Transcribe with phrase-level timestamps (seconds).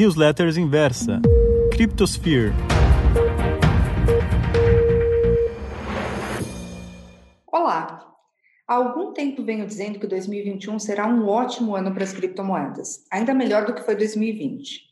[0.00, 1.20] Newsletters Inversa,
[1.70, 2.54] Cryptosphere.
[7.46, 8.10] Olá!
[8.66, 13.34] Há algum tempo venho dizendo que 2021 será um ótimo ano para as criptomoedas, ainda
[13.34, 14.84] melhor do que foi 2020.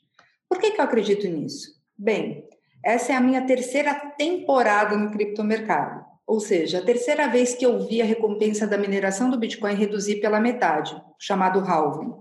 [0.46, 1.70] Por que, que eu acredito nisso?
[1.96, 2.45] Bem,
[2.84, 7.80] essa é a minha terceira temporada no criptomercado, ou seja, a terceira vez que eu
[7.88, 12.12] vi a recompensa da mineração do Bitcoin reduzir pela metade, chamado halving,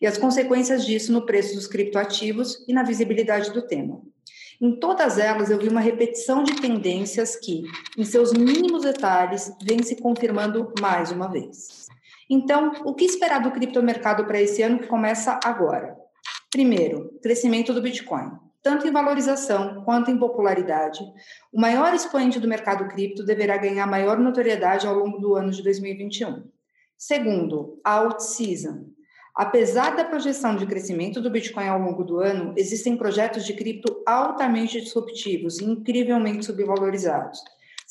[0.00, 4.02] e as consequências disso no preço dos criptoativos e na visibilidade do tema.
[4.60, 7.62] Em todas elas, eu vi uma repetição de tendências que,
[7.96, 11.86] em seus mínimos detalhes, vem se confirmando mais uma vez.
[12.28, 15.96] Então, o que esperar do criptomercado para esse ano que começa agora?
[16.50, 18.32] Primeiro, crescimento do Bitcoin,
[18.62, 21.00] tanto em valorização quanto em popularidade.
[21.52, 25.62] O maior expoente do mercado cripto deverá ganhar maior notoriedade ao longo do ano de
[25.62, 26.44] 2021.
[26.96, 28.86] Segundo, alt season.
[29.34, 34.02] Apesar da projeção de crescimento do Bitcoin ao longo do ano, existem projetos de cripto
[34.06, 37.40] altamente disruptivos e incrivelmente subvalorizados.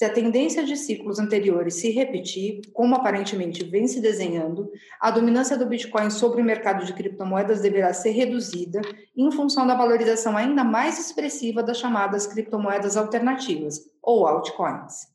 [0.02, 5.55] Se a tendência de ciclos anteriores se repetir, como aparentemente vem se desenhando, a dominância
[5.55, 8.81] do Bitcoin sobre o mercado de criptomoedas deverá ser reduzida
[9.16, 15.05] em função da valorização ainda mais expressiva das chamadas criptomoedas alternativas, ou altcoins.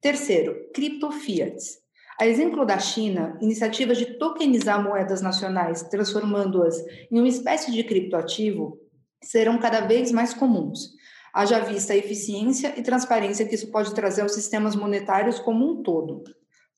[0.00, 1.80] Terceiro, criptofiats.
[2.18, 8.80] A exemplo da China, iniciativas de tokenizar moedas nacionais, transformando-as em uma espécie de criptoativo,
[9.22, 11.01] serão cada vez mais comuns.
[11.32, 15.82] Haja vista a eficiência e transparência que isso pode trazer aos sistemas monetários como um
[15.82, 16.24] todo.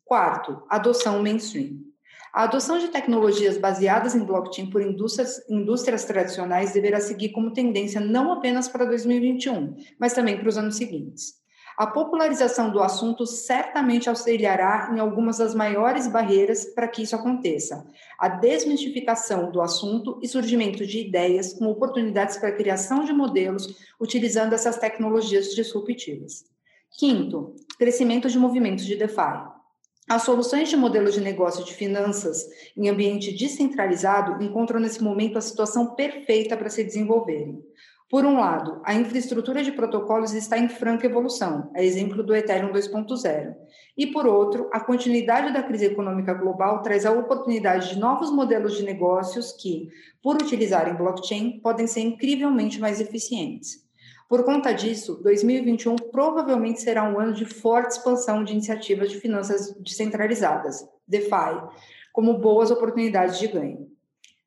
[0.05, 1.81] Quarto, adoção mainstream.
[2.33, 8.01] A adoção de tecnologias baseadas em blockchain por indústrias, indústrias tradicionais deverá seguir como tendência
[8.01, 11.44] não apenas para 2021, mas também para os anos seguintes.
[11.77, 17.85] A popularização do assunto certamente auxiliará em algumas das maiores barreiras para que isso aconteça.
[18.17, 23.77] A desmistificação do assunto e surgimento de ideias com oportunidades para a criação de modelos
[24.01, 26.45] utilizando essas tecnologias disruptivas.
[26.97, 29.55] Quinto, crescimento de movimentos de DeFi.
[30.09, 32.47] As soluções de modelos de negócio de finanças
[32.77, 37.59] em ambiente descentralizado encontram nesse momento a situação perfeita para se desenvolverem.
[38.15, 42.73] Por um lado, a infraestrutura de protocolos está em franca evolução, a exemplo do Ethereum
[42.73, 43.57] 2.0.
[43.99, 48.77] E por outro, a continuidade da crise econômica global traz a oportunidade de novos modelos
[48.77, 49.91] de negócios que,
[50.23, 53.85] por utilizarem blockchain, podem ser incrivelmente mais eficientes.
[54.29, 59.75] Por conta disso, 2021 provavelmente será um ano de forte expansão de iniciativas de finanças
[59.81, 61.61] descentralizadas, DeFi,
[62.13, 63.89] como boas oportunidades de ganho.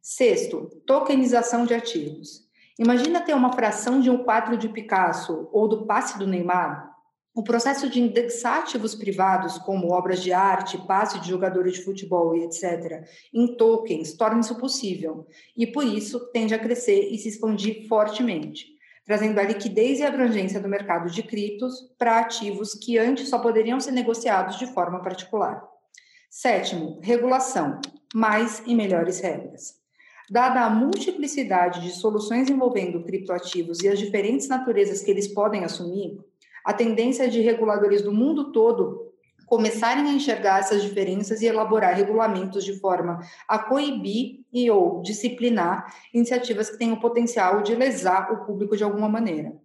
[0.02, 2.47] Sexto, tokenização de ativos.
[2.80, 6.96] Imagina ter uma fração de um quadro de Picasso ou do passe do Neymar.
[7.34, 12.36] O processo de indexar ativos privados, como obras de arte, passe de jogadores de futebol
[12.36, 15.26] e etc., em tokens, torna isso possível.
[15.56, 18.68] E por isso tende a crescer e se expandir fortemente,
[19.06, 23.80] trazendo a liquidez e abrangência do mercado de criptos para ativos que antes só poderiam
[23.80, 25.64] ser negociados de forma particular.
[26.30, 27.80] Sétimo, regulação,
[28.14, 29.87] mais e melhores regras.
[30.30, 36.20] Dada a multiplicidade de soluções envolvendo criptoativos e as diferentes naturezas que eles podem assumir,
[36.66, 39.08] a tendência de reguladores do mundo todo
[39.46, 45.86] começarem a enxergar essas diferenças e elaborar regulamentos de forma a coibir e ou disciplinar
[46.14, 49.56] iniciativas que tenham o potencial de lesar o público de alguma maneira.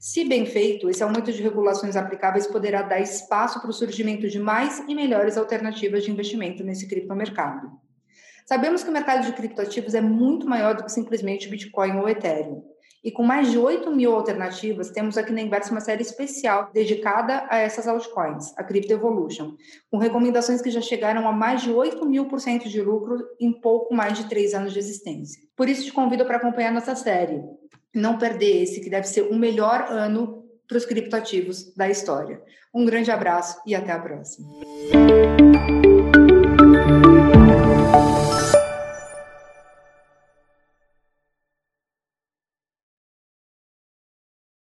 [0.00, 4.40] Se bem feito, esse aumento de regulações aplicáveis poderá dar espaço para o surgimento de
[4.40, 7.70] mais e melhores alternativas de investimento nesse criptomercado.
[8.48, 12.62] Sabemos que o mercado de criptoativos é muito maior do que simplesmente Bitcoin ou Ethereum.
[13.04, 17.46] E com mais de 8 mil alternativas, temos aqui na Inversa uma série especial dedicada
[17.50, 19.52] a essas altcoins, a Crypto Evolution,
[19.90, 23.52] com recomendações que já chegaram a mais de 8 mil por cento de lucro em
[23.52, 25.42] pouco mais de três anos de existência.
[25.54, 27.42] Por isso, te convido para acompanhar nossa série.
[27.94, 32.40] Não perder esse, que deve ser o melhor ano para os criptoativos da história.
[32.74, 34.48] Um grande abraço e até a próxima.